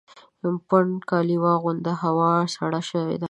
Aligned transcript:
پنډ 0.67 0.93
کالي 1.09 1.37
واغونده! 1.43 1.93
هوا 2.03 2.31
سړه 2.55 2.81
سوې 2.89 3.15
ده 3.17 3.19